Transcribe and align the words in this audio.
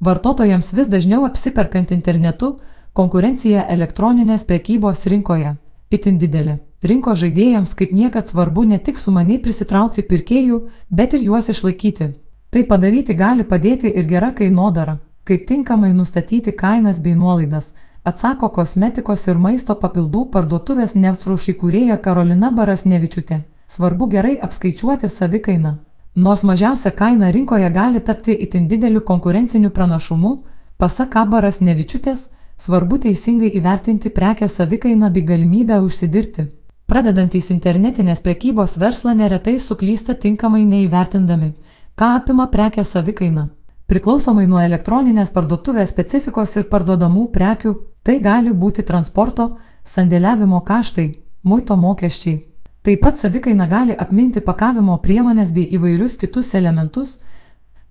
Vartotojams 0.00 0.72
vis 0.72 0.88
dažniau 0.88 1.24
apsiperkant 1.28 1.90
internetu, 1.92 2.54
konkurencija 2.92 3.66
elektroninės 3.68 4.46
prekybos 4.48 5.04
rinkoje 5.06 5.56
itin 5.90 6.18
didelė. 6.22 6.58
Rinkos 6.86 7.18
žaidėjams 7.20 7.74
kaip 7.76 7.92
niekad 7.92 8.30
svarbu 8.30 8.64
ne 8.70 8.78
tik 8.78 8.98
sumaniai 8.98 9.40
prisitraukti 9.42 10.04
pirkėjų, 10.06 10.60
bet 10.88 11.14
ir 11.14 11.26
juos 11.26 11.50
išlaikyti. 11.52 12.12
Tai 12.50 12.62
padaryti 12.70 13.14
gali 13.14 13.44
padėti 13.44 13.90
ir 13.90 14.08
gera 14.08 14.30
kainodara, 14.38 14.96
kaip 15.28 15.46
tinkamai 15.50 15.92
nustatyti 15.92 16.54
kainas 16.62 17.02
bei 17.02 17.14
nuolaidas, 17.14 17.74
atsako 18.04 18.48
kosmetikos 18.56 19.26
ir 19.28 19.38
maisto 19.38 19.76
papildų 19.82 20.24
parduotuvės 20.32 20.96
Neftruš 20.96 21.50
įkūrėja 21.54 22.00
Karolina 22.06 22.50
Barasnevičiūtė. 22.54 23.42
Svarbu 23.70 24.08
gerai 24.14 24.34
apskaičiuoti 24.42 25.10
savikainą. 25.10 25.76
Nors 26.14 26.42
mažiausia 26.42 26.90
kaina 26.90 27.30
rinkoje 27.30 27.70
gali 27.70 28.00
tapti 28.00 28.32
itin 28.32 28.68
dideliu 28.68 29.00
konkurenciniu 29.00 29.70
pranašumu, 29.70 30.32
pasak 30.76 31.14
Barasnevičiūtės, 31.14 32.30
svarbu 32.58 32.98
teisingai 32.98 33.50
įvertinti 33.54 34.10
prekės 34.10 34.56
savikainą 34.58 35.10
bei 35.12 35.22
galimybę 35.22 35.78
užsidirbti. 35.80 36.48
Pradedantys 36.86 37.50
internetinės 37.54 38.20
prekybos 38.20 38.76
verslą 38.76 39.14
neretai 39.14 39.60
suklysta 39.60 40.14
tinkamai 40.14 40.64
neįvertindami, 40.64 41.52
ką 41.94 42.10
apima 42.18 42.48
prekės 42.50 42.90
savikaina. 42.90 43.48
Priklausomai 43.86 44.48
nuo 44.50 44.58
elektroninės 44.58 45.30
parduotuvės 45.30 45.90
specifikos 45.94 46.56
ir 46.56 46.66
parduodamų 46.66 47.28
prekių, 47.30 47.74
tai 48.02 48.18
gali 48.18 48.50
būti 48.50 48.82
transporto, 48.82 49.58
sandėliavimo 49.84 50.64
kaštai, 50.66 51.12
muito 51.44 51.76
mokesčiai. 51.76 52.49
Taip 52.82 53.02
pat 53.04 53.18
savikaina 53.18 53.66
gali 53.68 53.92
apminti 53.92 54.40
pakavimo 54.40 54.94
priemonės 55.04 55.50
bei 55.52 55.66
įvairius 55.76 56.14
kitus 56.16 56.54
elementus, 56.54 57.18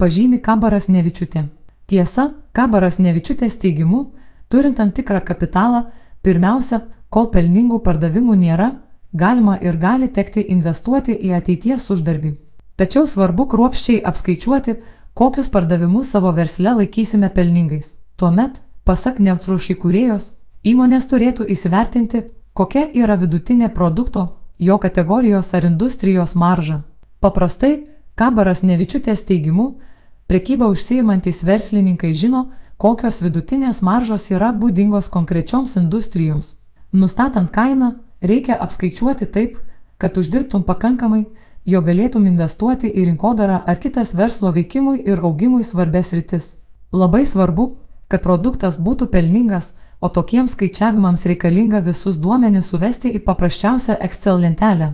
pažymi 0.00 0.38
Kabaras 0.40 0.88
Nevičiutė. 0.88 1.42
Tiesa, 1.86 2.30
Kabaras 2.56 2.96
Nevičiutės 2.96 3.58
teigimu, 3.60 4.06
turint 4.48 4.78
tam 4.80 4.92
tikrą 4.96 5.20
kapitalą, 5.28 5.82
pirmiausia, 6.24 6.80
kol 7.10 7.28
pelningų 7.34 7.82
pardavimų 7.84 8.38
nėra, 8.40 8.70
galima 9.12 9.58
ir 9.60 9.76
gali 9.76 10.08
tekti 10.08 10.46
investuoti 10.56 11.12
į 11.12 11.34
ateities 11.36 11.84
uždarbį. 11.92 12.32
Tačiau 12.80 13.04
svarbu 13.04 13.44
kruopščiai 13.52 14.00
apskaičiuoti, 14.08 14.78
kokius 15.12 15.52
pardavimus 15.52 16.14
savo 16.16 16.32
versle 16.32 16.72
laikysime 16.80 17.28
pelningais. 17.28 17.92
Tuomet, 18.16 18.62
pasak 18.88 19.20
Neftruš 19.20 19.68
įkūrėjos, 19.76 20.32
įmonės 20.64 21.08
turėtų 21.12 21.44
įsivertinti, 21.52 22.24
kokia 22.54 22.88
yra 22.94 23.20
vidutinė 23.20 23.68
produkto, 23.74 24.37
jo 24.58 24.78
kategorijos 24.78 25.54
ar 25.54 25.64
industrijos 25.64 26.34
marža. 26.34 26.82
Paprastai, 27.20 27.86
Kabaras 28.14 28.62
Nevičiutės 28.62 29.22
teigimu, 29.26 29.78
prekyba 30.26 30.66
užsiimantis 30.66 31.44
verslininkai 31.46 32.12
žino, 32.14 32.48
kokios 32.76 33.20
vidutinės 33.22 33.82
maržos 33.82 34.30
yra 34.30 34.50
būdingos 34.52 35.10
konkrečioms 35.10 35.76
industrijoms. 35.78 36.56
Nustatant 36.92 37.50
kainą, 37.54 37.94
reikia 38.20 38.58
apskaičiuoti 38.58 39.26
taip, 39.26 39.58
kad 39.98 40.18
uždirbtum 40.18 40.62
pakankamai, 40.66 41.26
jo 41.66 41.82
galėtum 41.82 42.26
investuoti 42.26 42.90
į 42.90 43.04
rinkodarą 43.10 43.62
ar 43.66 43.78
kitas 43.82 44.14
verslo 44.14 44.52
veikimui 44.54 45.02
ir 45.06 45.22
augimui 45.22 45.64
svarbės 45.64 46.12
rytis. 46.16 46.56
Labai 46.92 47.26
svarbu, 47.26 47.76
kad 48.08 48.22
produktas 48.22 48.78
būtų 48.80 49.10
pelningas, 49.12 49.74
o 50.00 50.08
tokiems 50.08 50.52
skaičiavimams 50.52 51.26
reikalinga 51.30 51.80
visus 51.86 52.16
duomenis 52.16 52.70
suvesti 52.70 53.12
į 53.16 53.22
paprasčiausią 53.24 53.98
Excel 54.08 54.40
lentelę. 54.44 54.92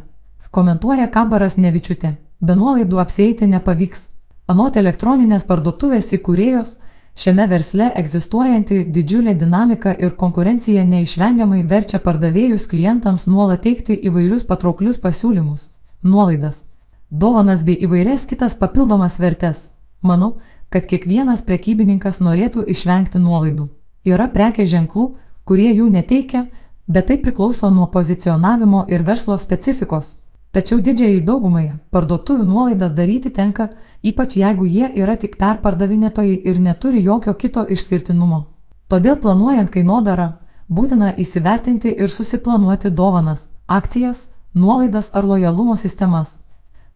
Komentuoja 0.50 1.08
Kabaras 1.10 1.56
Nevičiutė. 1.58 2.14
Be 2.40 2.54
nuolaidų 2.54 3.00
apsėti 3.02 3.46
nepavyks. 3.50 4.08
Anot 4.46 4.76
elektroninės 4.76 5.46
parduotuvės 5.48 6.12
įkūrėjos, 6.14 6.76
šiame 7.18 7.48
versle 7.50 7.90
egzistuojanti 8.00 8.84
didžiulė 8.96 9.34
dinamika 9.40 9.94
ir 9.98 10.14
konkurencija 10.20 10.84
neišvengiamai 10.86 11.62
verčia 11.74 11.98
pardavėjus 11.98 12.68
klientams 12.70 13.26
nuolat 13.26 13.64
teikti 13.66 13.98
įvairius 14.10 14.46
patrauklius 14.46 15.00
pasiūlymus 15.02 15.70
nuolaidas, 16.04 16.64
dovanas 17.10 17.64
bei 17.64 17.78
įvairias 17.86 18.26
kitas 18.28 18.54
papildomas 18.54 19.18
vertes. 19.18 19.70
Manau, 20.02 20.36
kad 20.68 20.86
kiekvienas 20.90 21.42
prekybininkas 21.48 22.20
norėtų 22.20 22.66
išvengti 22.68 23.18
nuolaidų. 23.18 23.70
Yra 24.04 24.28
prekės 24.28 24.68
ženklų, 24.70 25.06
kurie 25.48 25.70
jų 25.72 25.88
neteikia, 25.92 26.46
bet 26.86 27.08
tai 27.08 27.16
priklauso 27.18 27.70
nuo 27.70 27.86
pozicionavimo 27.92 28.84
ir 28.88 29.02
verslo 29.02 29.38
specifikos. 29.38 30.16
Tačiau 30.54 30.78
didžiai 30.78 31.22
daugumai 31.24 31.72
parduotuvių 31.90 32.44
nuolaidas 32.46 32.92
daryti 32.94 33.30
tenka, 33.34 33.70
ypač 34.02 34.36
jeigu 34.38 34.68
jie 34.68 34.90
yra 35.02 35.16
tik 35.16 35.38
perpardavinėtojai 35.40 36.36
ir 36.44 36.60
neturi 36.60 37.02
jokio 37.02 37.34
kito 37.34 37.64
išskirtinumo. 37.76 38.44
Todėl 38.88 39.16
planuojant 39.18 39.72
kainodarą, 39.74 40.28
būtina 40.68 41.14
įsivertinti 41.18 41.90
ir 41.90 42.12
susiplanuoti 42.12 42.90
dovanas, 42.90 43.48
akcijas, 43.66 44.28
nuolaidas 44.54 45.10
ar 45.12 45.24
lojalumo 45.24 45.76
sistemas, 45.76 46.38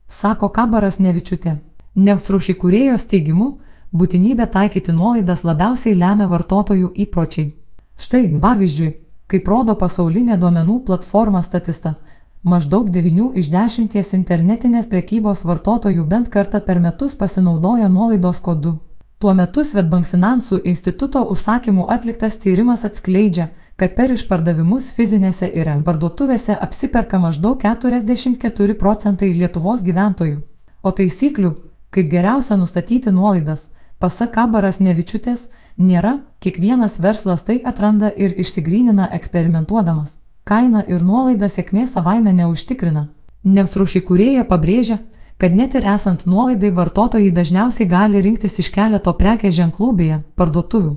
sako 0.08 0.48
Kabaras 0.48 0.98
Nevičiutė. 0.98 1.58
Nefruš 1.96 2.52
įkūrėjos 2.54 3.08
teigimu, 3.10 3.56
būtinybę 3.92 4.46
taikyti 4.52 4.92
nuolaidas 4.92 5.44
labiausiai 5.44 5.94
lemia 5.96 6.28
vartotojų 6.28 6.92
įpročiai. 7.04 7.52
Štai, 7.98 8.26
pavyzdžiui, 8.40 8.90
kaip 9.28 9.48
rodo 9.48 9.74
pasaulinė 9.74 10.36
duomenų 10.38 10.82
platforma 10.86 11.42
Statista, 11.42 11.94
maždaug 12.42 12.90
9 12.90 13.38
iš 13.40 13.48
10 13.52 14.14
internetinės 14.18 14.86
prekybos 14.88 15.44
vartotojų 15.44 16.04
bent 16.04 16.28
kartą 16.28 16.60
per 16.60 16.80
metus 16.80 17.14
pasinaudoja 17.14 17.88
nuolaidos 17.88 18.40
kodu. 18.40 18.78
Tuo 19.18 19.32
metu 19.34 19.64
Svetbank 19.64 20.06
finansų 20.06 20.60
instituto 20.64 21.24
užsakymų 21.32 21.88
atliktas 21.90 22.36
tyrimas 22.38 22.84
atskleidžia, 22.86 23.48
kad 23.78 23.96
per 23.96 24.12
išpardavimus 24.14 24.92
fizinėse 24.94 25.48
ir 25.48 25.70
parduotuvėse 25.86 26.54
apsiperka 26.54 27.18
maždaug 27.18 27.58
44 27.62 28.74
procentai 28.78 29.32
Lietuvos 29.34 29.82
gyventojų. 29.82 30.38
O 30.82 30.90
taisyklių, 30.94 31.50
kaip 31.90 32.10
geriausia 32.10 32.56
nustatyti 32.56 33.10
nuolaidas, 33.10 33.70
pasak 33.98 34.34
Kabaras 34.34 34.78
Nevičiutės, 34.80 35.48
nėra, 35.78 36.18
kiekvienas 36.42 36.98
verslas 37.02 37.44
tai 37.46 37.60
atranda 37.64 38.10
ir 38.10 38.34
išsigrynina 38.38 39.10
eksperimentuodamas. 39.18 40.18
Kaina 40.48 40.82
ir 40.88 41.02
nuolaida 41.04 41.48
sėkmė 41.48 41.86
savaime 41.86 42.32
neužtikrina. 42.32 43.08
Nefruši 43.44 44.00
kurieja 44.00 44.44
pabrėžia, 44.48 44.98
kad 45.38 45.54
net 45.54 45.74
ir 45.78 45.86
esant 45.86 46.24
nuolaidai 46.26 46.70
vartotojai 46.74 47.30
dažniausiai 47.30 47.88
gali 47.88 48.22
rinktis 48.22 48.58
iš 48.58 48.70
keleto 48.74 49.12
prekės 49.14 49.54
ženklų 49.58 49.90
beje 50.00 50.22
parduotuvių. 50.40 50.94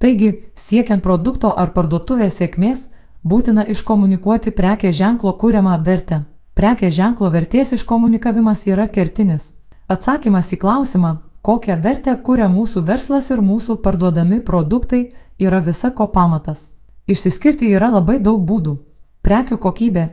Taigi, 0.00 0.30
siekiant 0.56 1.02
produkto 1.02 1.50
ar 1.52 1.72
parduotuvės 1.74 2.38
sėkmės, 2.38 2.86
būtina 3.24 3.66
iškomunikuoti 3.68 4.52
prekės 4.56 4.96
ženklo 4.96 5.34
kūriamą 5.40 5.74
vertę. 5.84 6.22
Prekės 6.54 6.94
ženklo 6.94 7.30
vertės 7.32 7.74
iškomunikavimas 7.76 8.64
yra 8.68 8.86
kertinis. 8.88 9.52
Atsakymas 9.88 10.52
į 10.54 10.60
klausimą, 10.62 11.16
kokią 11.42 11.76
vertę 11.82 12.16
kuria 12.24 12.48
mūsų 12.48 12.84
verslas 12.86 13.30
ir 13.30 13.40
mūsų 13.40 13.80
parduodami 13.84 14.40
produktai, 14.44 15.12
yra 15.38 15.60
visa 15.60 15.90
ko 15.90 16.06
pamatas. 16.06 16.70
Išsiskirti 17.08 17.70
yra 17.74 17.90
labai 17.90 18.18
daug 18.20 18.42
būdų. 18.46 18.76
Prekių 19.24 19.58
kokybė, 19.58 20.04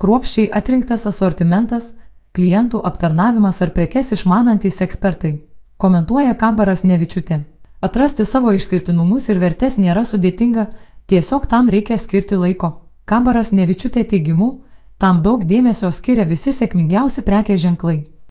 kruopščiai 0.00 0.50
atrinktas 0.60 1.06
asortimentas, 1.06 1.92
klientų 2.36 2.80
aptarnavimas 2.84 3.60
ar 3.62 3.72
prekes 3.76 4.12
išmanantys 4.16 4.80
ekspertai. 4.84 5.36
Komentuoja 5.76 6.34
Kabaras 6.34 6.84
Nevičiutė. 6.84 7.42
Atrasti 7.84 8.24
savo 8.24 8.52
išskirtinumus 8.56 9.28
ir 9.28 9.40
vertes 9.42 9.76
nėra 9.76 10.04
sudėtinga, 10.08 10.66
tiesiog 11.06 11.46
tam 11.50 11.68
reikia 11.68 11.98
skirti 12.00 12.38
laiko. 12.40 12.72
Kabaras 13.04 13.52
Nevičiutė 13.52 14.04
teigimu, 14.08 14.62
tam 14.98 15.22
daug 15.22 15.44
dėmesio 15.44 15.92
skiria 15.92 16.24
visi 16.24 16.54
sėkmingiausi 16.56 17.22
prekės 17.22 17.60
ženklai. 17.62 17.98